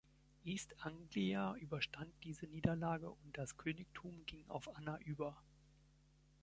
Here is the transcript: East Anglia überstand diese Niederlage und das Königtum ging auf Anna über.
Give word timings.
East 0.45 0.73
Anglia 0.79 1.53
überstand 1.57 2.11
diese 2.23 2.47
Niederlage 2.47 3.07
und 3.11 3.37
das 3.37 3.55
Königtum 3.57 4.25
ging 4.25 4.43
auf 4.49 4.75
Anna 4.75 4.97
über. 5.05 5.37